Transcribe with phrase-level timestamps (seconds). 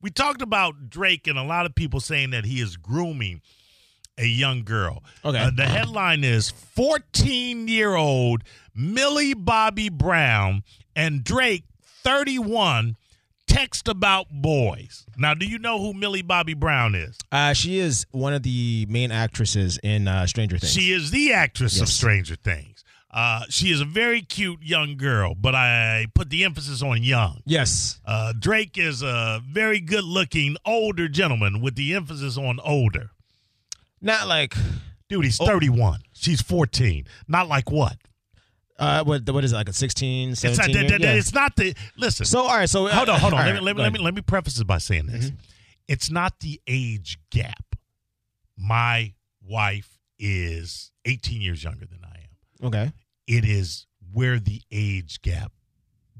[0.00, 3.40] we talked about Drake and a lot of people saying that he is grooming
[4.18, 5.02] a young girl.
[5.24, 5.38] Okay.
[5.38, 8.42] Uh, the headline is 14 year old
[8.74, 10.62] Millie Bobby Brown
[10.94, 11.64] and Drake,
[12.02, 12.96] 31,
[13.46, 15.06] text about boys.
[15.16, 17.18] Now, do you know who Millie Bobby Brown is?
[17.32, 20.72] Uh, she is one of the main actresses in uh, Stranger Things.
[20.72, 22.84] She is the actress of Stranger Things.
[23.12, 27.42] Uh, she is a very cute young girl, but I put the emphasis on young.
[27.44, 28.00] yes.
[28.04, 33.10] Uh, Drake is a very good looking older gentleman with the emphasis on older.
[34.00, 34.54] Not like
[35.08, 36.00] Dude, he's 31.
[36.12, 37.04] She's 14.
[37.26, 37.96] Not like what?
[38.78, 41.14] uh, what what is it like a 16, It's not, 17 that- year- that- yeah.
[41.14, 41.74] it's not the.
[41.96, 42.24] Listen.
[42.26, 43.40] So all right, so uh, hold on, hold on.
[43.40, 45.26] Let, right, me, let, me, let, me, let me preface this by saying this.
[45.26, 45.36] Mm-hmm.
[45.88, 47.74] It's not the age gap.
[48.56, 52.16] My wife is 18 years younger than I
[52.62, 52.66] am.
[52.68, 52.92] Okay.
[53.30, 55.52] It is where the age gap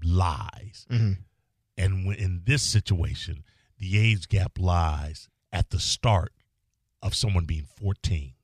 [0.03, 0.87] lies.
[0.91, 1.19] Mhm.
[1.77, 3.45] And when, in this situation,
[3.79, 6.33] the age gap lies at the start
[7.03, 8.35] of someone being 14.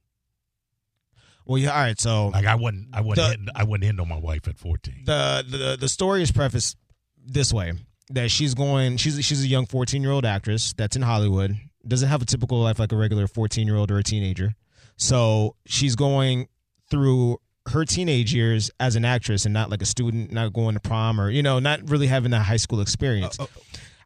[1.44, 1.70] Well, yeah.
[1.70, 2.00] All right.
[2.00, 4.58] So Like I wasn't, I wasn't, The- hitting, I wasn't hitting on my wife at
[4.58, 5.04] 14.
[5.04, 6.76] the the the story is prefaced
[7.24, 7.74] this way
[8.10, 12.08] that she's going she's she's a young 14 year old actress that's in Hollywood doesn't
[12.08, 14.54] have a typical life like a regular 14 year old or a teenager
[14.96, 16.48] so she's going
[16.90, 17.38] through
[17.68, 21.20] her teenage years as an actress and not like a student not going to prom
[21.20, 23.46] or you know not really having that high school experience uh, uh,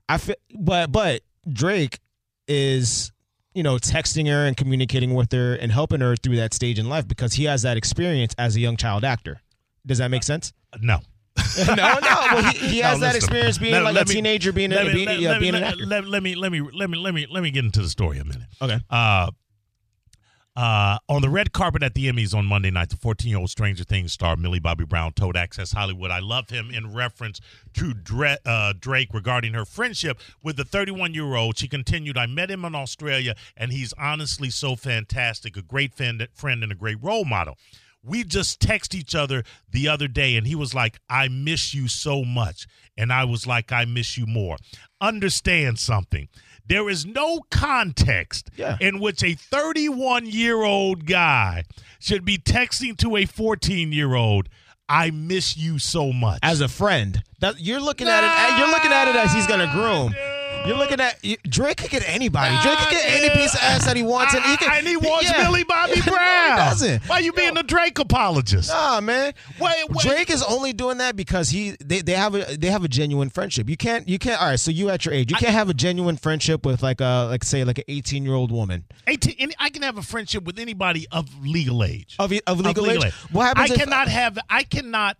[0.08, 1.22] I feel but but
[1.52, 1.98] Drake
[2.48, 3.12] is
[3.54, 6.88] you know texting her and communicating with her and helping her through that stage in
[6.88, 9.40] life because he has that experience as a young child actor
[9.86, 10.98] does that make uh, sense no.
[11.66, 11.86] no, no.
[12.32, 14.72] Well, he, he No, has that experience being Let- like let a me- teenager, being
[14.72, 15.86] a, me, being, let, me- being an actor.
[15.86, 18.18] let- let me let me let me let me let me get into the story
[18.18, 18.46] a minute.
[18.60, 18.78] okay.
[18.90, 19.30] Uh,
[20.56, 23.50] uh, on the red carpet at the Emmys on Monday night, the 14 year old
[23.50, 27.40] Stranger Things star Millie Bobby Brown told Access Hollywood, I love him in reference
[27.74, 31.56] to Dre- uh, Drake regarding her friendship with the 31 year old.
[31.56, 36.26] She continued, I met him in Australia, and he's honestly so fantastic, a great friend,
[36.34, 37.56] friend and a great role model.
[38.02, 41.86] We just text each other the other day, and he was like, I miss you
[41.86, 42.66] so much.
[42.96, 44.56] And I was like, I miss you more.
[45.00, 46.28] Understand something.
[46.70, 48.76] There is no context Yeah.
[48.80, 51.64] in which a 31 year old guy
[51.98, 54.48] should be texting to a 14 year old,
[54.88, 56.38] I miss you so much.
[56.44, 58.58] As a friend, that you're looking at it.
[58.58, 60.12] You're looking at it as he's gonna groom.
[60.12, 60.29] Dude.
[60.66, 62.54] You're looking at you- Drake could get anybody.
[62.62, 64.78] Drake could get any piece of ass that he wants, and he can.
[64.78, 65.42] and he wants yeah.
[65.42, 66.56] Millie Bobby Brown.
[66.58, 67.02] doesn't.
[67.08, 68.70] Why you being a Drake apologist?
[68.70, 69.32] Nah, man.
[69.58, 70.06] Wait, wait.
[70.06, 73.30] Drake is only doing that because he they, they have a they have a genuine
[73.30, 73.68] friendship.
[73.68, 74.60] You can't you can't all right.
[74.60, 77.42] So you at your age, you can't have a genuine friendship with like a like
[77.44, 80.58] say like an 18 year old woman 18, and I can have a friendship with
[80.58, 82.16] anybody of legal age.
[82.18, 83.12] of of legal, age.
[83.32, 83.70] What happens?
[83.70, 84.38] I if, cannot have.
[84.48, 85.16] I cannot.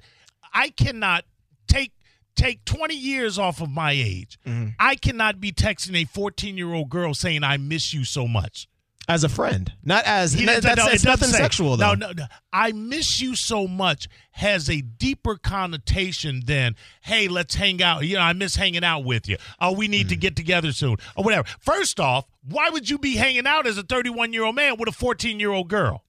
[0.53, 1.25] I cannot
[1.67, 1.93] take
[2.41, 4.39] take twenty years off of my age.
[4.47, 4.71] Mm-hmm.
[4.79, 8.67] I cannot be texting a fourteen year old girl saying I miss you so much.
[9.09, 11.95] as a friend, not as He that's no, it it's nothing say- sexual though.
[11.95, 12.25] No, no, no.
[12.53, 18.07] I miss you so much has a deeper connotation than hey, let's hang out.
[18.07, 19.37] You know, I miss hanging out with you.
[19.61, 20.21] Oh, we need to Mm.
[20.21, 21.49] get together soon or whatever.
[21.61, 24.77] First off, why would you be hanging out as a thirty one year old man
[24.79, 26.05] with a fourteen year old girl?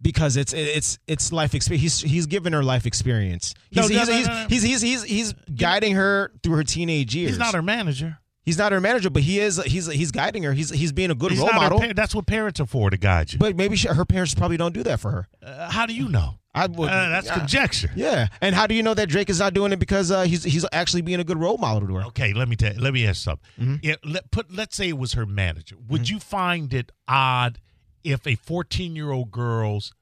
[0.00, 1.82] Because it's it's it's life experience.
[1.82, 3.54] He's he's giving her life experience.
[3.70, 4.46] He's No, he's, no, he's, no, no.
[4.48, 7.30] he's he's he's he's guiding her through her teenage years.
[7.30, 8.18] He's not her manager.
[8.42, 9.60] He's not her manager, but he is.
[9.64, 10.52] He's he's guiding her.
[10.52, 11.80] He's he's being a good He's role model.
[11.80, 13.40] pa- that's what parents are for to guide you.
[13.40, 15.28] but maybe she, her parents probably don't do that for her.
[15.44, 16.38] Uh, how do you know?
[16.54, 16.88] I would.
[16.88, 17.38] Uh, that's yeah.
[17.38, 17.90] conjecture.
[17.96, 20.44] Yeah, and how do you know that Drake is not doing it because uh, he's
[20.44, 22.04] he's actually being a good role model to her?
[22.04, 22.72] Okay, let me tell.
[22.76, 23.44] Let me ask something.
[23.60, 23.74] Mm-hmm.
[23.82, 24.50] Yeah, let, put.
[24.54, 25.74] Let's say it was her manager.
[25.88, 27.58] Would you find it odd
[28.06, 29.92] if a fourteen-year-old girl's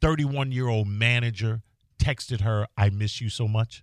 [0.00, 1.62] thirty-one-year-old manager
[1.98, 3.82] texted her, "I miss you so much"?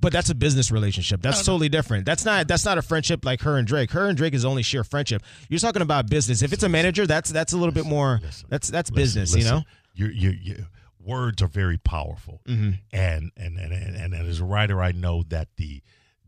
[0.00, 1.20] But that's a business relationship.
[1.20, 2.06] That's totally different.
[2.06, 3.90] That's not that's not a friendship like her and Drake.
[3.90, 5.22] Her and Drake is only sheer friendship.
[5.50, 6.40] You're talking about business.
[6.42, 8.18] If it's a manager, that's that's a little bit more.
[8.22, 9.44] listen, That's that's Listen, business.
[9.44, 9.62] You know.
[9.94, 10.56] your your your
[10.98, 12.70] words are very powerful, Mm-hmm.
[12.92, 15.82] and, and and and and as a writer, I know that the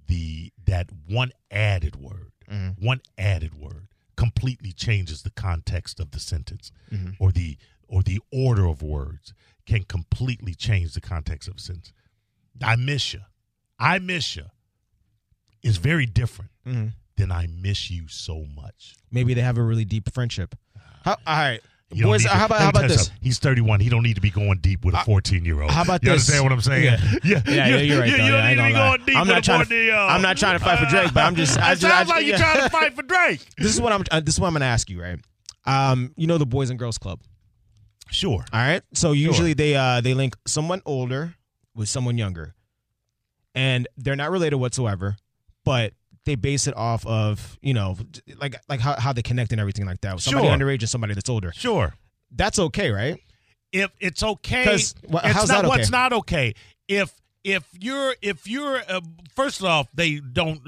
[0.06, 2.84] the that one added word, Mm-hmm.
[2.84, 7.10] one added word, completely changes the context of the sentence, Mm-hmm.
[7.22, 7.56] or the
[7.88, 9.34] or the order of words
[9.66, 11.92] can completely change the context of a sentence.
[12.62, 13.20] I miss you.
[13.78, 14.44] I miss you.
[15.62, 16.88] Is very different Mm-hmm.
[17.16, 18.94] than I miss you so much.
[19.10, 20.54] Maybe they have a really deep friendship.
[21.04, 21.60] How, all right,
[21.92, 22.24] You boys.
[22.24, 23.06] How about how about this?
[23.06, 23.18] something.
[23.22, 23.80] He's 31.
[23.80, 25.70] He don't need to be going deep with a 14 year old.
[25.70, 26.28] How about you this?
[26.28, 26.84] You understand what I'm saying?
[26.84, 26.98] Yeah.
[27.24, 28.10] yeah, Yeah, yeah, you're right.
[28.10, 28.24] You, though.
[28.24, 29.76] you Yeah, don't I need to be going deep I'm with not a trying 14
[29.78, 30.08] year old.
[30.08, 30.14] to.
[30.14, 31.58] I'm not trying to fight for Drake, but I'm just.
[31.58, 33.46] I It just, I sounds just- like you're trying to fight for Drake.
[33.58, 34.04] This is what I'm.
[34.10, 35.18] Uh, this is what I'm going to ask you, right?
[35.64, 37.20] Um, you know the Boys and Girls Club.
[38.10, 38.44] Sure.
[38.52, 38.82] All right.
[38.94, 41.34] So usually they uh they link someone older
[41.74, 42.54] with someone younger,
[43.54, 45.16] and they're not related whatsoever,
[45.64, 47.96] but they base it off of you know
[48.38, 50.20] like like how, how they connect and everything like that.
[50.20, 50.56] Somebody Sure.
[50.56, 51.52] underage and somebody that's older.
[51.54, 51.94] Sure.
[52.30, 53.20] That's okay, right?
[53.72, 54.76] if it's okay
[55.08, 56.52] wha- it's how's not that what's not okay
[56.88, 57.10] if
[57.42, 59.00] if you're if you're uh,
[59.34, 60.60] first off they don't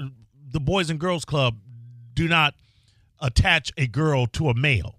[0.51, 1.55] the boys and girls club
[2.15, 2.55] do not
[3.21, 4.95] attach a girl to a male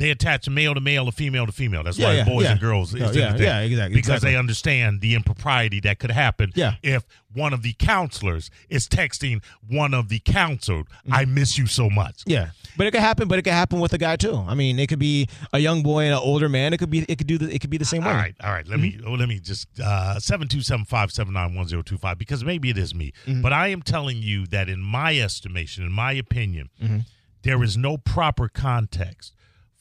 [0.00, 2.44] they attach a male to male a female to female that's Yeah, why yeah, boys
[2.46, 2.50] yeah.
[2.52, 3.46] and girls is Oh, yeah, the thing.
[3.46, 4.30] yeah, exactly, because exactly.
[4.32, 6.74] they understand the impropriety that could happen Yeah.
[6.82, 11.88] if one of the counselors is texting one of the counseled i miss you so
[11.88, 13.28] much Yeah, but it could happen.
[13.28, 14.34] But it could happen with a guy too.
[14.48, 16.72] I mean, it could be a young boy and an older man.
[16.72, 17.00] It could be.
[17.08, 17.36] It could do.
[17.38, 18.10] The, it could be the same way.
[18.10, 18.66] All right, all right.
[18.66, 19.06] Let me Mm-hmm.
[19.08, 22.16] oh, let me just uh seven two seven five seven nine one zero two five
[22.18, 23.42] because maybe it is me, Mm-hmm.
[23.42, 26.98] but I am telling you that in my estimation, in my opinion, Mm-hmm.
[27.42, 29.34] there is no proper context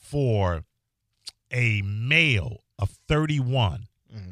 [0.09, 0.63] for
[1.51, 4.31] a male of thirty one Mm-hmm.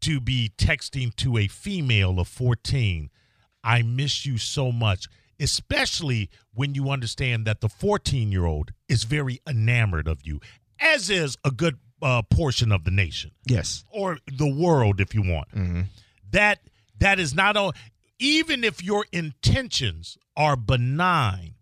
[0.00, 3.10] to be texting to a female of fourteen.
[3.62, 5.06] I miss you so much.
[5.40, 10.38] Especially when you understand that the 14 year old is very enamored of you,
[10.78, 13.84] as is a good uh, portion of the nation Yes.
[13.90, 15.48] or the world if you want
[16.30, 16.58] that
[16.98, 17.72] that is not all
[18.20, 21.54] even if your intentions are benign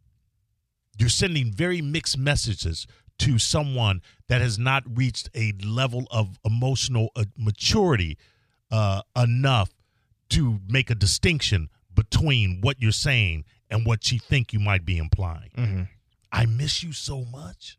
[0.99, 2.87] you're sending very mixed messages
[3.20, 8.17] to someone that has not reached a level of emotional uh, maturity
[8.70, 9.70] uh, enough
[10.31, 14.96] to make a distinction between what you're saying and what you think you might be
[14.99, 15.50] implying
[16.32, 17.76] i miss you so much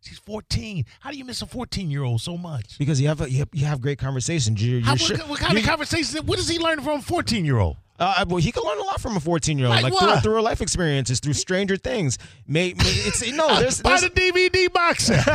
[0.00, 3.20] she's 14 how do you miss a 14 year old so much Because you have
[3.20, 4.64] a, you have, you have great conversations.
[4.64, 6.14] You're how, what, what kind of conversations?
[6.14, 6.26] conversation?
[6.26, 7.76] What is he learning from a 14 year old?
[7.98, 10.20] Uh, well, he can learn a lot from a 14 year old, Like like, through,
[10.20, 12.16] through her life experiences, through stranger things.
[12.46, 15.26] May, may it's no, Oh, there's, Buy there's the DVD box set.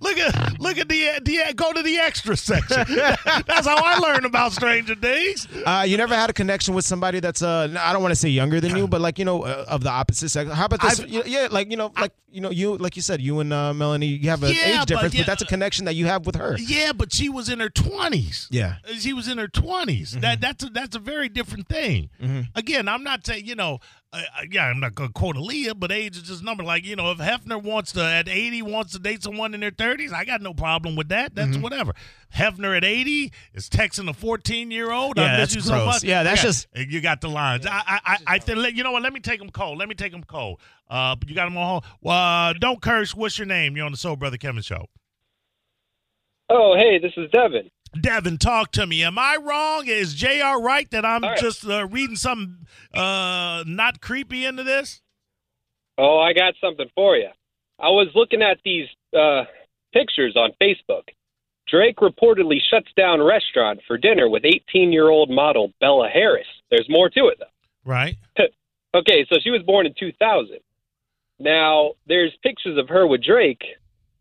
[0.00, 2.84] Look at look at the, the go to the extra section.
[3.46, 5.46] That's how I learned about Stranger Things.
[5.64, 8.28] uh, you never had a connection with somebody that's uh, I don't want to say
[8.28, 10.50] younger than you, but like you know, uh, of the opposite sex.
[10.50, 11.00] How about this?
[11.00, 13.52] I've- You- yeah, like you know, like you know, you like you said, you and
[13.52, 16.06] uh, Melanie, you have an Yeah, age difference, but, yeah, that's a connection that you
[16.06, 16.56] have with her.
[16.58, 18.48] Yeah, but she was in her twenties.
[18.50, 18.76] Yeah.
[18.98, 19.75] she was in her 20s
[20.20, 22.10] That that's a, that's a very different thing.
[22.54, 23.78] Again, I'm not saying you know.
[24.12, 26.62] Uh, uh, yeah, I'm not going to quote Aaliyah, but age is just number.
[26.62, 29.72] Like you know, if Hefner wants to at 80 wants to date someone in their
[29.72, 31.34] 30s, I got no problem with that.
[31.34, 31.92] That's whatever.
[32.34, 35.18] Hefner at 80 is texting a 14 year old.
[35.18, 35.86] I Yeah, miss that's you so gross.
[35.86, 36.04] much.
[36.04, 37.66] Yeah, that's I got- just- you got the lines.
[37.66, 39.02] I I I, I think you know what?
[39.02, 39.76] Let me take them cold.
[39.78, 40.60] Let me take them cold.
[40.88, 41.84] Uh, but you got them on hold.
[42.00, 43.12] Well, uh, don't curse.
[43.14, 43.76] What's your name?
[43.76, 44.86] You're on the Soul Brother Kevin show.
[46.48, 47.70] Oh, hey, this is Devin.
[48.00, 49.02] Devin, talk to me.
[49.02, 49.86] Am I wrong?
[49.86, 51.38] Is JR right that I'm right.
[51.38, 55.02] just uh, reading something uh, not creepy into this?
[55.98, 57.28] Oh, I got something for you.
[57.78, 59.44] I was looking at these uh,
[59.92, 61.04] pictures on Facebook.
[61.68, 66.46] Drake reportedly shuts down restaurant for dinner with 18-year-old model Bella Harris.
[66.70, 67.46] There's more to it, though.
[67.84, 68.16] Right.
[68.94, 70.56] Okay, so she was born in 2000.
[71.38, 73.62] Now, there's pictures of her with Drake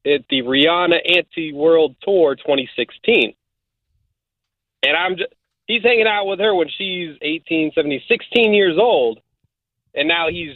[0.05, 3.33] at the Rihanna Anti World Tour 2016.
[4.85, 5.33] And I'm just,
[5.67, 9.19] he's hanging out with her when she's 18, 17, 16 years old,
[9.93, 10.55] and now he's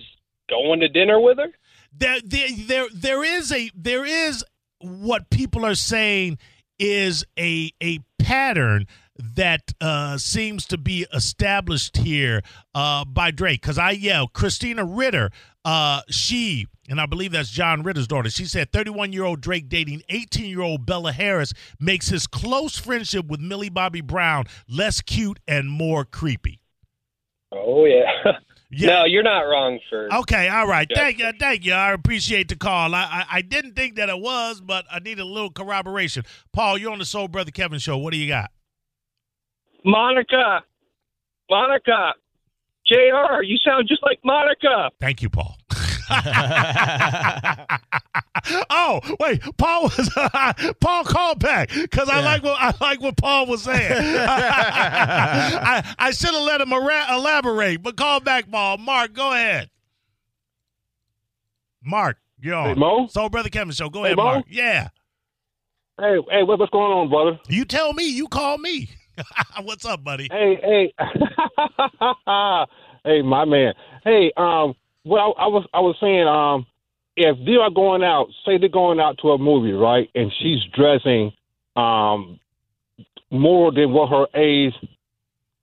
[0.49, 1.51] going to dinner with her?
[1.91, 4.45] There, there, there, there is a there is
[4.79, 6.37] what people are saying
[6.77, 8.85] is a a pattern
[9.19, 12.41] that uh, seems to be established here
[12.73, 13.61] uh, by Drake.
[13.61, 15.29] Because I yell, Christina Ritter,
[15.65, 19.69] uh, she, and I believe that's John Ritter's daughter, she said 31 year old Drake
[19.69, 25.01] dating 18 year old Bella Harris makes his close friendship with Millie Bobby Brown less
[25.01, 26.59] cute and more creepy.
[27.51, 28.11] Oh, yeah.
[28.71, 28.89] Yeah.
[28.89, 30.09] No, you're not wrong sir.
[30.13, 30.85] Okay, all right.
[30.91, 30.95] Yeah.
[30.95, 31.73] Thank you, thank you.
[31.73, 32.93] I appreciate the call.
[32.93, 36.23] I, I I didn't think that it was, but I need a little corroboration.
[36.53, 37.97] Paul, you're on the Soul Brother Kevin show.
[37.97, 38.51] What do you got?
[39.83, 40.61] Monica,
[41.49, 42.13] Monica,
[42.85, 43.41] Jr.
[43.41, 44.91] You sound just like Monica.
[44.99, 45.57] Thank you, Paul.
[48.69, 50.09] oh wait, Paul was
[50.81, 53.91] Paul called back because I like what I like what Paul was saying.
[54.27, 58.77] I, I should have let him ara- elaborate, but call back, Paul.
[58.77, 59.69] Mark, go ahead.
[61.83, 62.69] Mark, you're on.
[62.69, 63.07] Hey, Mo?
[63.07, 63.89] Soul Brother Kevin show.
[63.89, 64.23] Go Hey, ahead, Mo?
[64.23, 64.45] Mark.
[64.49, 64.89] Yeah.
[65.99, 67.39] Hey, hey, what, what's going on, brother?
[67.49, 68.07] You tell me.
[68.09, 68.89] You call me.
[69.63, 70.27] What's up, buddy?
[70.31, 70.93] Hey, hey,
[73.05, 73.73] hey, my man.
[74.05, 74.73] Hey, um,
[75.09, 76.65] well, I, was, I was saying, um,
[77.15, 80.59] if they are going out, say they're going out to a movie, right, and she's
[80.73, 81.31] dressing,
[81.75, 82.39] um,
[83.31, 84.73] more than what her age,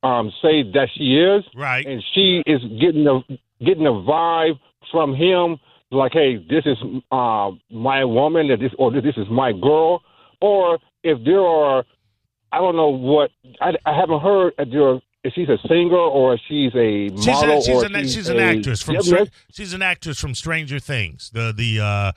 [0.03, 1.87] um, say that she is, Right.
[1.87, 3.21] and she is getting a
[3.65, 4.59] getting a vibe
[4.93, 5.59] from him,
[5.91, 6.77] like, hey, this is
[7.11, 10.03] uh, my woman, or this or this is my girl,
[10.41, 11.85] or if there are,
[12.53, 15.97] I don't know what, I, I haven't heard if there are if she's a singer
[15.97, 18.83] or if she's a She's, model a, she's, or an, she's, she's an a- actress
[18.83, 22.13] from Yeah, she's an actress from Stranger Things, the the uh, uh,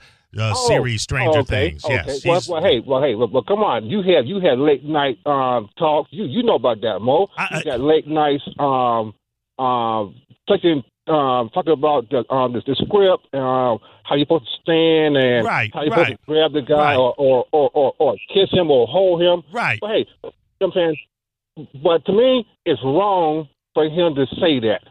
[0.54, 1.84] Oh, series Stranger oh, okay, Things.
[1.84, 1.94] Okay.
[2.06, 3.86] Yes, Well, well, hey, well, hey, well, well, come on.
[3.86, 6.08] You have you had late night um, talks.
[6.12, 7.28] You you know about that, Mo.
[7.36, 9.12] I- you got late nights um,
[9.58, 10.14] um,
[10.48, 15.16] taking um, talking about the um, the, the script, um, how you're supposed to stand,
[15.16, 16.06] and Right, how you're right.
[16.12, 16.96] supposed to grab the guy Right.
[16.96, 19.42] or, or, or, or, or kiss him or hold him.
[19.52, 19.80] right.
[19.80, 20.96] But hey, you know what I'm saying.
[21.82, 24.82] But to me, it's wrong for him to say that.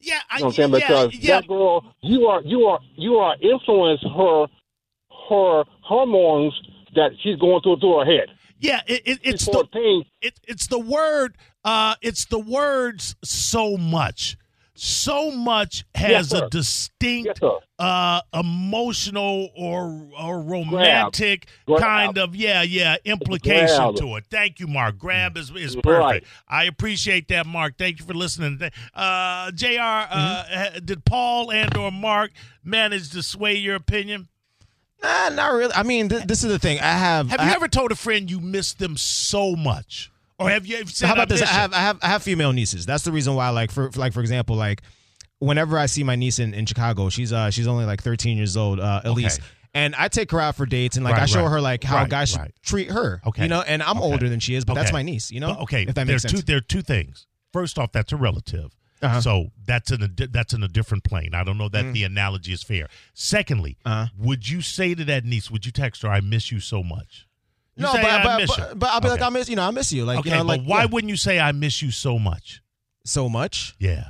[0.00, 0.70] Yeah, I, You know what I'm saying?
[0.72, 1.40] yeah, Because yeah.
[1.40, 4.46] that girl, you are you are you are influencing her
[5.28, 6.52] her hormones
[6.94, 8.28] that she's going through through her head.
[8.58, 10.04] Yeah, it, it, it's the 14.
[10.22, 11.36] it, it's the word.
[11.64, 13.16] Uh, it's the words.
[13.24, 14.36] So much,
[14.78, 21.80] so much has Yes, a distinct Yes, uh emotional or or romantic Grab.
[21.80, 23.96] kind of yeah yeah implication Grab.
[23.96, 25.82] to it thank you mark grab is is Right.
[25.84, 28.58] perfect i appreciate that mark thank you for listening
[28.94, 30.54] uh jr uh Mm-hmm.
[30.58, 32.30] ha- did paul and or mark
[32.64, 34.28] manage to sway your opinion
[35.02, 35.74] Nah, not really.
[35.74, 36.80] I mean, th- this is the thing.
[36.80, 37.28] I have.
[37.28, 40.66] have I you ha- ever told a friend you miss them so much or have
[40.66, 41.42] you How about this?
[41.42, 42.86] I have I have I have female nieces.
[42.86, 43.48] That's the reason why.
[43.50, 44.82] Like for, like for example, like
[45.38, 48.56] whenever I see my niece in, in Chicago, she's uh she's only like 13 years
[48.56, 49.38] old, uh, Elise.
[49.38, 49.46] Okay.
[49.74, 51.50] And I take her out for dates, and like Right, I show right.
[51.50, 53.20] her like how Right, guys should treat her.
[53.26, 53.42] Okay.
[53.42, 53.60] you know.
[53.60, 54.06] And I'm Okay.
[54.06, 55.30] older than she is, but that's my niece.
[55.30, 55.48] You know.
[55.54, 56.40] But, okay, if that there makes are sense.
[56.40, 57.26] two there are two things.
[57.52, 58.74] First off, that's a relative.
[59.02, 59.20] Uh-huh.
[59.20, 61.34] So that's in a that's in a different plane.
[61.34, 61.92] I don't know that Mm.
[61.92, 62.88] the analogy is fair.
[63.12, 64.06] Secondly, Uh-huh.
[64.16, 67.26] would you say to that niece, would you text her, "I miss you so much"?
[67.76, 69.56] You no, but, "I but, miss but, you." but I'll be like, I miss you
[69.56, 70.04] know, I miss you.
[70.04, 72.62] Like okay, you know, like why yeah, wouldn't you say, "I miss you so much"?
[73.04, 73.76] so much?
[73.78, 74.08] Yeah.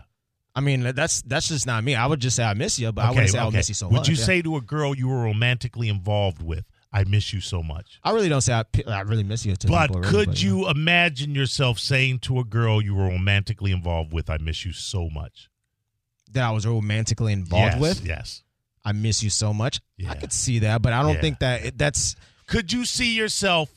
[0.55, 1.95] I mean, that's that's just not me.
[1.95, 3.89] I would just say I miss you, but I wouldn't say I miss you so
[3.89, 4.01] would much.
[4.01, 4.25] Would you yeah.
[4.25, 8.01] say to a girl you were romantically involved with, "I miss you so much"?
[8.03, 9.55] I really don't say I, I really miss you.
[9.55, 13.09] To But people, really, could but, you imagine yourself saying to a girl you were
[13.09, 15.51] romantically involved with, "I miss you so much"?
[16.33, 18.07] that I was romantically involved yes, with?
[18.07, 18.43] Yes.
[18.85, 19.81] I miss you so much.
[19.97, 20.11] Yeah.
[20.11, 21.21] I could see that, but I don't Yeah.
[21.21, 22.15] think that it, that's
[22.47, 23.71] Could you see yourself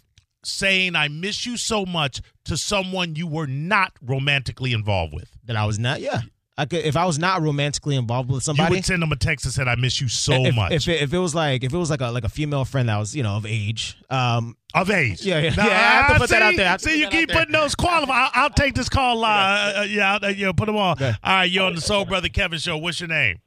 [0.43, 5.29] saying "I miss you so much" to someone you were not romantically involved with?
[5.45, 5.99] that I was not.
[5.99, 6.21] Yeah,
[6.59, 9.15] I could if I was not romantically involved with somebody, You would send them a
[9.15, 11.63] text that said "I miss you so if, much" If it, if it was like
[11.63, 13.97] if it was like a like a female friend that was you know of age,
[14.11, 15.25] um, of age.
[15.25, 16.71] Yeah, yeah, Now, yeah, I have to put that out there.
[16.71, 17.39] I See, you keep there.
[17.39, 18.15] putting those qualified.
[18.15, 19.75] I'll, I'll take this call live.
[19.75, 20.91] Uh, uh, yeah, I'll, yeah, put them on.
[20.91, 21.13] Okay.
[21.23, 22.77] All right, you're on the Soul Brother Kevin show.
[22.77, 23.37] What's your name?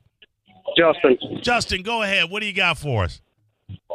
[0.77, 1.83] Justin, Justin.
[1.83, 2.31] Go ahead.
[2.31, 3.21] What do you got for us?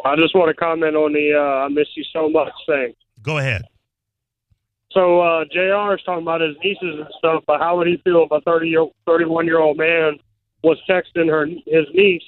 [0.06, 2.94] I just want to comment on the uh, "I miss you so much" thing.
[3.22, 3.64] Go ahead.
[4.92, 5.94] So uh, Jr.
[5.96, 8.70] is talking about his nieces and stuff, but how would he feel if a thirty
[8.70, 10.18] year, thirty-one year old man
[10.64, 12.24] was texting her his niece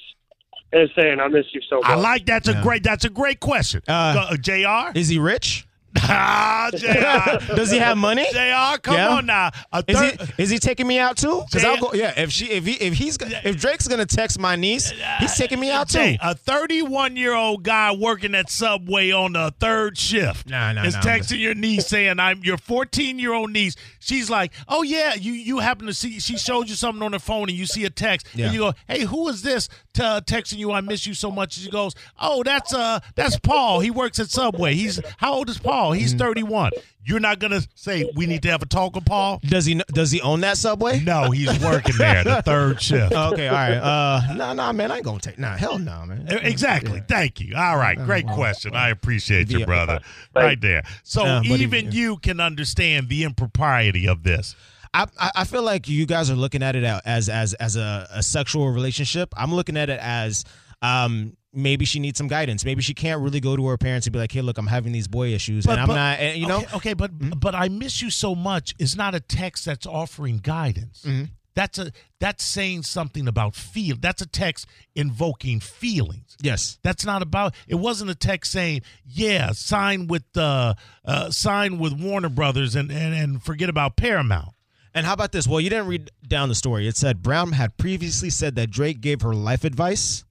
[0.72, 1.86] and saying, "I miss you so much"?
[1.86, 3.82] I like that's a great that's a great question.
[3.88, 4.98] Uh, Go- uh, Jr.
[4.98, 5.66] is he rich?
[5.98, 7.54] Ah, Jr.
[7.56, 8.24] Does he have money?
[8.32, 8.78] Jr.
[8.82, 9.08] Come Yeah.
[9.16, 9.50] on now.
[9.72, 11.42] A Is thir- he is he taking me out too?
[11.46, 11.64] Because.
[11.64, 11.92] I'll go.
[11.94, 15.58] Yeah, if she if he if he's if Drake's gonna text my niece, he's taking
[15.60, 16.16] me out too.
[16.22, 20.94] A 31 year old guy working at Subway on the third shift Nah, nah, is
[20.94, 21.00] nah.
[21.02, 25.32] texting your niece saying, "I'm your 14 year old niece." She's like, "Oh yeah, you
[25.32, 27.90] you happen to see she showed you something on her phone and you see a
[27.90, 28.46] text Yeah.
[28.46, 30.72] and you go, "Hey, who is this t- texting you?
[30.72, 33.80] I miss you so much." She goes, "Oh, that's uh that's Paul.
[33.80, 34.74] He works at Subway.
[34.74, 35.92] He's how old is Paul?
[35.92, 39.40] He's 31." You're not gonna say we need to have a talk with Paul.
[39.42, 41.00] Does he does he own that subway?
[41.00, 43.14] No, he's working there, the third shift.
[43.16, 43.72] Oh, okay, all right.
[43.72, 45.38] Uh, no, no, man, I ain't gonna take.
[45.38, 46.28] Nah, hell no, man.
[46.42, 47.02] Exactly.
[47.08, 47.56] Thank you.
[47.56, 47.96] All right.
[47.98, 48.76] Great question.
[48.76, 50.00] I appreciate you, brother.
[50.36, 50.82] Right there.
[51.02, 54.54] So even you can understand the impropriety of this.
[54.92, 58.08] I, I I feel like you guys are looking at it as as as a,
[58.10, 59.32] a sexual relationship.
[59.36, 60.44] I'm looking at it as
[60.82, 62.64] um maybe she needs some guidance.
[62.64, 64.92] Maybe she can't really go to her parents and be like, "Hey, look, I'm having
[64.92, 68.02] these boy issues, and I'm not." And, you know, okay, okay, but but I miss
[68.02, 71.04] you so much is not a text that's offering guidance.
[71.06, 71.24] Mm-hmm.
[71.60, 73.94] That's a that's saying something about feel.
[74.00, 76.38] That's a text invoking feelings.
[76.40, 77.54] yes, That's not about.
[77.68, 80.72] It wasn't a text saying, "Yeah, sign with uh,
[81.04, 84.54] uh sign with Warner Brothers and and, and forget about Paramount."
[84.94, 85.46] And how about this?
[85.46, 86.88] Well, you didn't read down the story.
[86.88, 90.24] It said Brown had previously said that Drake gave her life advice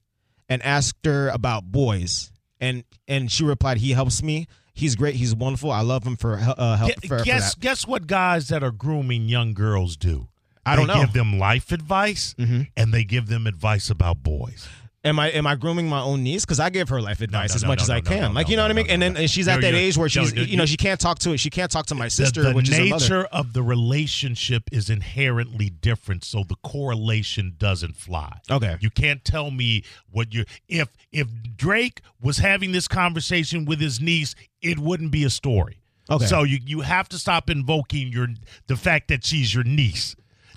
[0.48, 4.48] and asked her about boys, and and she replied, "He helps me.
[4.74, 5.14] He's great.
[5.14, 5.70] He's wonderful.
[5.70, 8.64] I love him for uh, help Gu- for, for guess that." guess what guys that
[8.64, 10.26] are grooming young girls do?
[10.66, 11.00] I don't they know.
[11.00, 12.68] give them life advice Mhm.
[12.76, 14.68] and they give them advice about boys.
[15.02, 16.44] Am I am I grooming my own niece?
[16.44, 18.20] Because I give her life advice no, as no, much no, as I no, can.
[18.20, 18.86] no, like you know no, what I mean.
[18.88, 21.00] no, and then and she's at that age where no, she's you- know she can't
[21.00, 21.38] talk to it.
[21.38, 25.70] She can't talk to my sister, the, which is nature of the relationship is inherently
[25.70, 28.40] different, so the correlation doesn't fly.
[28.50, 28.76] Okay.
[28.80, 34.02] You can't tell me what you if if Drake was having this conversation with his
[34.02, 35.78] niece, it wouldn't be a story.
[36.10, 36.26] Okay.
[36.26, 38.28] So you you have to stop invoking your
[38.66, 40.14] the fact that she's your niece.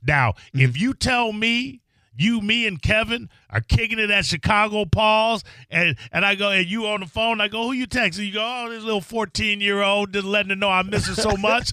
[0.08, 0.60] Now, Mm-hmm.
[0.62, 1.82] if you tell me
[2.16, 6.68] you, me, and Kevin are kicking it at Chicago Paws, and and I go and
[6.68, 8.28] you on the phone, I go, who you texting?
[8.28, 11.16] You go, oh, this little fourteen year old, just letting her know I miss her
[11.16, 11.72] so much.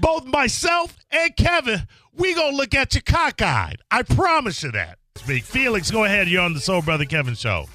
[0.00, 3.76] Both myself and Kevin, we gonna look at you cockeyed.
[3.92, 4.98] I promise you that.
[5.16, 6.28] Speak, Felix, go ahead.
[6.28, 7.66] You're on the Soul Brother Kevin show.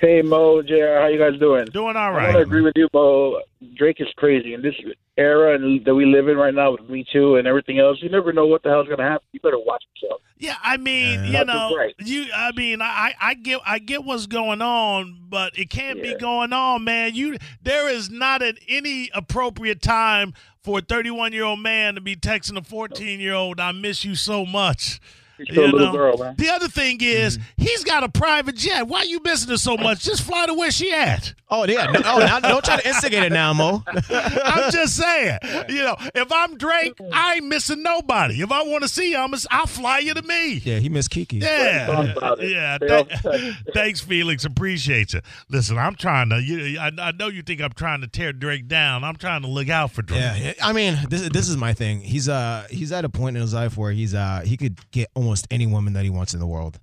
[0.00, 1.64] Hey Mo, JR, how you guys doing?
[1.66, 2.20] Doing all right.
[2.20, 2.46] I want to right.
[2.46, 3.40] agree with you, Mo.
[3.74, 4.74] Drake is crazy in this
[5.16, 7.98] era and that we live in right now with Me Too and everything else.
[8.00, 9.26] You never know what the hell's going to happen.
[9.32, 10.20] You better watch yourself.
[10.38, 11.96] Yeah, I mean, you know, right.
[11.98, 12.26] you.
[12.32, 16.52] I mean, I, I get, I get what's going on, but it can't be going
[16.52, 17.16] on, man.
[17.16, 22.00] You, there is not at any appropriate time for a 31 year old man to
[22.00, 25.00] be texting a 14 year old, "I miss you so much."
[25.38, 25.92] She's still a little know?
[25.92, 26.34] girl, man.
[26.36, 28.88] The other thing is, he's got a private jet.
[28.88, 30.04] Why you missing her so much?
[30.04, 31.34] Just fly to where she at.
[31.50, 31.90] Oh yeah.
[31.90, 33.82] No, oh, now, don't try to instigate it now, Mo.
[34.10, 38.42] I'm just saying, you know, if I'm Drake, I ain't missing nobody.
[38.42, 40.54] If I want to see you, I'm, I'll fly you to me.
[40.56, 41.38] yeah, he missed Kiki.
[41.38, 42.78] Yeah, Talk yeah.
[42.78, 44.44] Th- thanks, Felix.
[44.44, 45.20] Appreciate you.
[45.48, 46.42] Listen, I'm trying to.
[46.42, 49.04] You, I, I know you think I'm trying to tear Drake down.
[49.04, 50.20] I'm trying to look out for Drake.
[50.20, 50.52] Yeah, yeah.
[50.62, 52.00] I mean, this this is my thing.
[52.00, 55.08] He's uh he's at a point in his life where he's uh he could get
[55.14, 56.78] almost any woman that he wants in the world,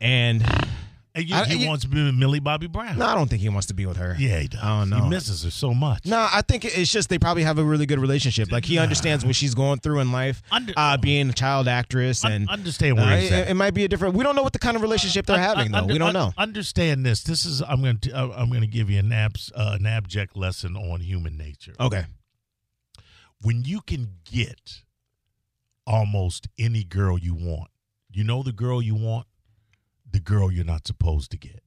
[0.00, 0.42] and
[1.16, 2.98] you, I- he wants to be with Millie Bobby Brown.
[2.98, 4.16] no, I don't think he wants to be with her.
[4.18, 4.60] Yeah, he does.
[4.60, 5.04] I don't know.
[5.04, 6.06] He misses her so much.
[6.06, 8.50] No, I think it's just they probably have a really good relationship.
[8.50, 12.24] Like he understands what she's going through in life, Under- uh, being a child actress,
[12.24, 13.48] Un- and understand where uh, he's it, at.
[13.50, 14.16] it might be a different.
[14.16, 15.78] We don't know what the kind of relationship they're Un- having though.
[15.78, 16.32] under- we don't know.
[16.36, 17.22] Understand this.
[17.22, 19.86] This is I'm going to uh, I'm going to give you an abs, uh, an
[19.86, 21.74] abject lesson on human nature.
[21.78, 22.04] Okay.
[23.42, 24.82] When you can get
[25.86, 27.70] almost any girl you want,
[28.10, 29.26] you know the girl you want,
[30.10, 31.62] the girl you're not supposed to get,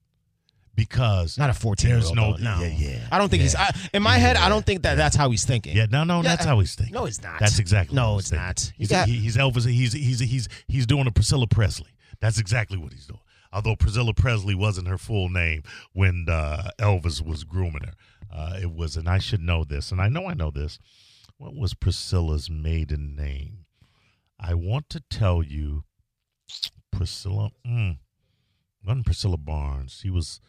[0.76, 2.16] because Not a fourteen there's old.
[2.16, 3.08] no no, yeah yeah.
[3.12, 3.56] I don't think he's.
[3.56, 5.76] I, in my head, I don't think that that's how he's thinking.
[5.76, 6.94] Yeah, no, no, Yeah, that's how he's thinking.
[6.94, 7.40] No, it's not.
[7.40, 7.96] That's exactly.
[7.96, 8.56] No, what it's he's not.
[8.60, 8.74] thinking.
[8.78, 9.68] You He's, got- he- he's Elvis.
[9.70, 11.90] He's he's he's he's doing a Priscilla Presley.
[12.20, 13.20] That's exactly what he's doing.
[13.54, 17.94] Although Priscilla Presley wasn't her full name when uh, Elvis was grooming her,
[18.32, 20.80] uh, it was, and I should know this, and I know I know this.
[21.38, 23.57] What was Priscilla's maiden name?
[24.40, 25.84] I want to tell you,
[26.92, 27.52] Priscilla.
[27.66, 27.98] Mm,
[28.86, 30.00] wasn't Priscilla Barnes?
[30.02, 30.40] She was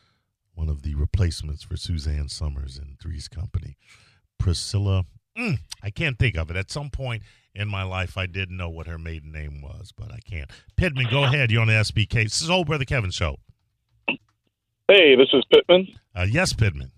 [0.55, 3.77] one of the replacements for Suzanne Somers in Three's Company.
[4.39, 5.05] Priscilla.
[5.37, 6.57] Mm, I can't think of it.
[6.57, 7.23] At some point
[7.55, 10.51] in my life, I did know what her maiden name was, but I can't.
[10.77, 11.51] Pittman, go ahead.
[11.51, 12.25] You're on the SBK.
[12.25, 13.37] This is Old Brother Kevin show.
[14.89, 15.87] Hey, this is Pittman.
[16.15, 16.91] Uh, yes, Pittman.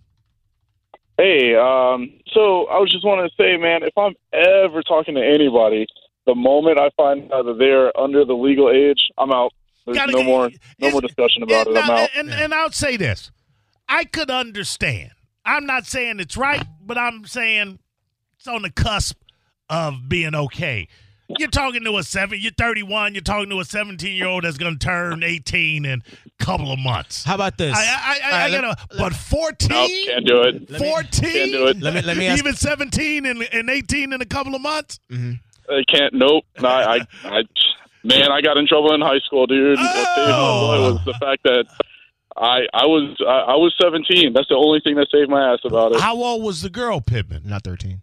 [1.19, 5.23] Hey, um, so I was just wanting to say, man, if I'm ever talking to
[5.23, 5.87] anybody,
[6.31, 9.53] the moment I find out that they're under the legal age, I'm out.
[9.85, 11.77] There's Gotta no more, no more discussion about it.
[11.77, 12.11] I'm now, out.
[12.15, 13.33] And, and I'll say this.
[13.89, 15.11] I could understand.
[15.45, 17.81] I'm not saying it's right, but I'm saying
[18.37, 19.17] it's on the cusp
[19.69, 20.87] of being okay.
[21.39, 22.41] You're talking to a seven.
[22.41, 23.15] You're 31.
[23.15, 26.73] You're talking to a 17 year old that's going to turn 18 in a couple
[26.73, 27.25] of months.
[27.25, 27.77] How about this?
[27.77, 28.87] I, I, I, All I gotta.
[28.99, 29.69] But 14.
[29.69, 30.69] No, can't do it.
[30.77, 31.31] 14.
[31.31, 31.81] Can't do it.
[31.81, 32.39] Let me let me ask.
[32.39, 34.99] Even 17 and, and 18 in a couple of months.
[35.11, 35.33] Mm-hmm.
[35.71, 36.15] I can't.
[36.15, 36.45] Nope.
[36.61, 37.43] No, I, I, I,
[38.05, 39.79] man, I got in trouble in high school, dude.
[39.79, 40.67] What Oh.
[40.67, 41.65] boy was the fact that
[42.37, 44.33] I, I was, I, I was 17.
[44.33, 46.01] That's the only thing that saved my ass about it.
[46.01, 47.43] How old was the girl, Pittman?
[47.45, 48.01] Not thirteen.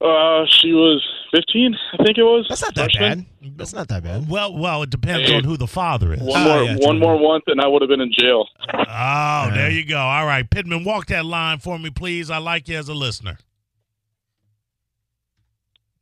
[0.00, 2.46] Uh, she was 15, I think it was.
[2.48, 3.26] That's not that Freshman.
[3.42, 3.58] bad.
[3.58, 4.28] That's not that bad.
[4.30, 5.34] Well, well, it depends Hey.
[5.38, 6.20] on who the father is.
[6.20, 8.46] One more, yeah, one more month, and I would have been in jail.
[8.72, 9.98] Oh, there you go.
[9.98, 12.30] All right, Pittman, walk that line for me, please.
[12.30, 13.38] I like you as a listener.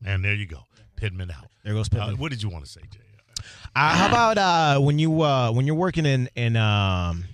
[0.04, 0.60] And there you go.
[0.96, 1.48] Pittman out.
[1.64, 3.00] There goes Uh, what did you want to say, Jay?
[3.74, 7.24] Uh, how about uh, when you uh, when you're working in in um,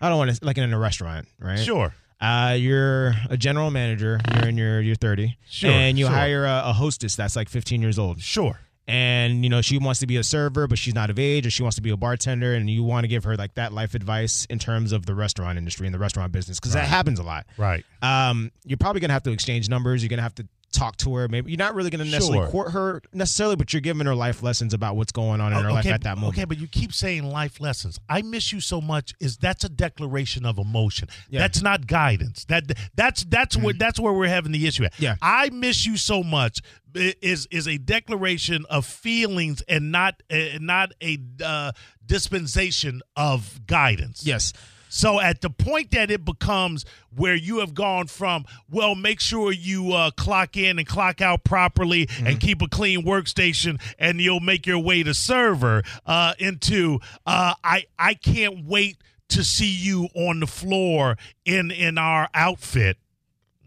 [0.00, 1.58] I don't want to like in a restaurant, right?
[1.58, 1.94] Sure.
[2.20, 4.20] Uh, you're a general manager.
[4.34, 6.14] You're in your you're 30, Sure, and you sure.
[6.14, 8.58] hire a, a hostess that's like 15 years old, Sure.
[8.88, 11.50] and you know she wants to be a server, but she's not of age, or
[11.50, 13.94] she wants to be a bartender, and you want to give her like that life
[13.94, 17.22] advice in terms of the restaurant industry and the restaurant business because that happens a
[17.24, 17.46] lot.
[17.58, 17.84] Right.
[18.02, 20.02] Um, you're probably gonna have to exchange numbers.
[20.02, 21.28] You're gonna have to talk to her.
[21.28, 22.48] Maybe you're not really gonna necessarily Sure.
[22.48, 25.72] court her necessarily, but you're giving her life lessons about what's going on in her
[25.72, 26.36] life at that moment.
[26.36, 27.98] okay, but you keep saying life lessons.
[28.08, 29.14] I miss you so much.
[29.20, 31.08] Is that's a declaration of emotion?
[31.08, 31.14] Yeah.
[31.14, 31.36] Mm-hmm.
[31.38, 32.44] That's not guidance.
[32.46, 34.98] That that's that's where that's where we're having the issue at.
[34.98, 35.16] Yeah.
[35.22, 36.60] I miss you so much
[36.94, 41.72] is is a declaration of feelings and not uh, not a uh,
[42.06, 44.24] dispensation of guidance.
[44.26, 44.52] Yes.
[44.94, 46.84] So at the point that it becomes
[47.16, 51.42] where you have gone from, well, make sure you uh, clock in and clock out
[51.42, 57.00] properly and keep a clean workstation, and you'll make your way to server, uh, into
[57.26, 58.98] uh, I I can't wait
[59.30, 62.96] to see you on the floor in in our outfit.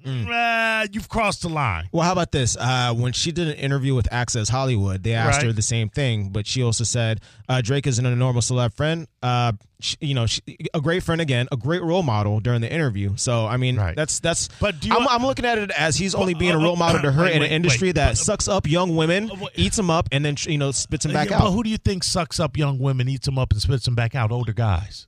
[0.07, 1.89] Uh, you've crossed the line.
[1.91, 2.55] Well, how about this?
[2.59, 5.47] Uh, when she did an interview with Access Hollywood, they asked Right.
[5.47, 9.07] her the same thing, but she also said uh, Drake isn't a normal celeb friend.
[9.21, 10.41] Uh, sh you know, she,
[10.73, 13.15] a great friend again, a great role model during the interview.
[13.17, 13.95] So, I mean, Right.
[13.95, 14.47] that's that's.
[14.59, 16.63] But do you I'm, want- I'm looking at it as he's only being a uh,
[16.63, 17.95] role model to her wait, in wait, an industry wait.
[17.95, 21.03] that But- sucks up young women, Uh, eats them up, and then you know spits
[21.03, 21.41] them back Yeah, out.
[21.43, 23.95] But who do you think sucks up young women, eats them up, and spits them
[23.95, 24.31] back out?
[24.31, 25.07] Older guys.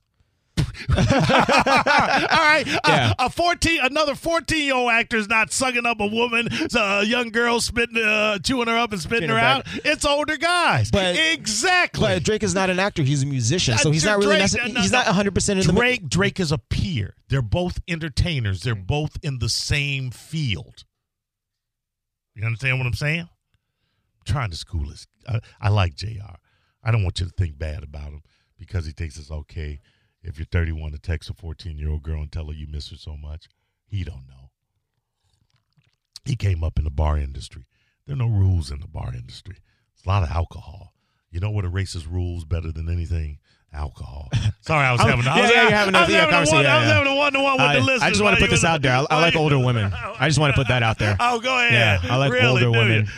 [0.90, 3.12] All right, Yeah.
[3.18, 7.60] a, a fourteen, another fourteen-year-old actor is not sucking up a woman, a young girl
[7.60, 9.66] spitting, uh, chewing her up and spitting her her out.
[9.84, 10.90] It's older guys.
[10.90, 12.00] But- exactly.
[12.08, 14.36] But Drake is not an actor; he's a musician, so Uh, he's not really.
[14.36, 14.98] Drake- necess- no, he's no.
[14.98, 15.72] not 100 percent in the.
[15.72, 17.14] Drake Drake is a peer.
[17.28, 18.62] They're both entertainers.
[18.62, 20.84] They're both in the same field.
[22.34, 23.20] You understand what I'm saying?
[23.20, 25.06] I'm trying to school this.
[25.28, 26.08] I, I like Jr.
[26.82, 28.22] I don't want you to think bad about him
[28.58, 29.80] because he thinks it's okay
[30.22, 32.90] if you're 31 to text a 14 year old girl and tell her you miss
[32.90, 33.48] her so much.
[33.86, 34.50] He don't know.
[36.24, 37.64] He came up in the bar industry.
[38.06, 39.56] There are no rules in the bar industry.
[39.94, 40.92] It's a lot of alcohol.
[41.30, 43.38] You know what erases rules better than anything?
[43.72, 44.28] Alcohol.
[44.62, 45.24] Sorry, I was having.
[45.28, 46.64] I yeah, was, yeah, you're having a- I was yeah, having a conversation, one.
[46.64, 46.94] yeah, I was yeah.
[46.94, 48.02] having a one to one with I, the listeners.
[48.02, 48.92] I just want to put this out there.
[48.92, 49.92] I, I like older women.
[49.94, 51.16] I just want to put that out there.
[51.20, 52.02] Oh, go ahead.
[52.02, 52.70] Yeah, I like Really, older you?
[52.72, 53.08] women.